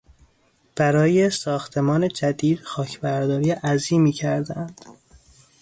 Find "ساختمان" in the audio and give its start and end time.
1.29-2.07